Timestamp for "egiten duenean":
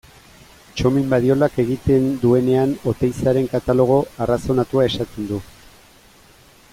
1.63-2.73